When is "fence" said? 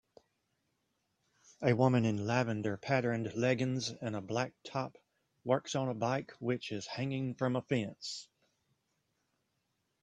7.61-8.27